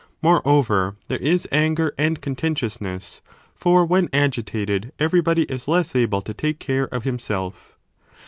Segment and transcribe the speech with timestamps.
[0.23, 3.21] Moreover, there is anger and contentiousness,
[3.53, 7.77] for when agitated everybody is less able to take care of himself.